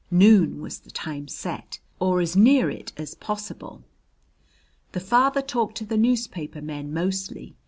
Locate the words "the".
0.79-0.89, 4.93-4.99, 5.85-5.95